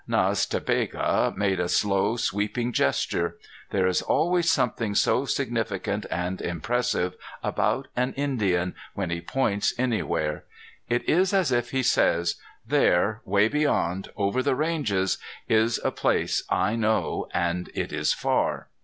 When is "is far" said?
17.93-18.69